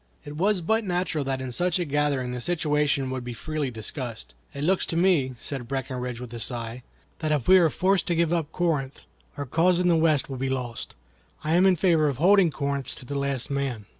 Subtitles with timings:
[0.25, 4.33] It was but natural that in such a gathering the situation would be freely discussed.
[4.51, 6.81] "It looks to me," said Breckinridge, with a sigh,
[7.19, 9.01] "that if we are forced to give up Corinth,
[9.37, 10.95] our cause in the West will be lost.
[11.43, 13.85] I am in favor of holding Corinth to the last man."